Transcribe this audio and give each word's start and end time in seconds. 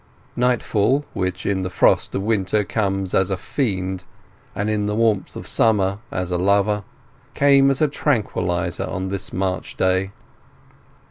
Nightfall, 0.35 1.05
which 1.13 1.45
in 1.45 1.61
the 1.61 1.69
frost 1.69 2.15
of 2.15 2.23
winter 2.23 2.63
comes 2.63 3.13
as 3.13 3.29
a 3.29 3.37
fiend 3.37 4.03
and 4.55 4.67
in 4.67 4.87
the 4.87 4.95
warmth 4.95 5.35
of 5.35 5.47
summer 5.47 5.99
as 6.09 6.31
a 6.31 6.39
lover, 6.39 6.83
came 7.35 7.69
as 7.69 7.83
a 7.83 7.87
tranquillizer 7.87 8.85
on 8.89 9.09
this 9.09 9.31
March 9.31 9.77
day. 9.77 10.11